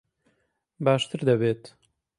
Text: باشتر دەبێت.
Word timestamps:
باشتر 0.85 1.19
دەبێت. 1.29 1.63